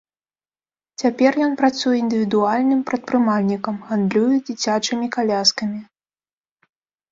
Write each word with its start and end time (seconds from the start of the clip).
Цяпер 1.01 1.31
ён 1.47 1.51
працуе 1.59 1.93
індывідуальным 1.99 2.81
прадпрымальнікам, 2.89 3.75
гандлюе 3.91 4.35
дзіцячымі 4.49 5.13
каляскамі. 5.19 5.79